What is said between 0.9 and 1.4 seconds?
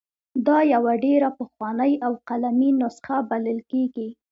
ډېره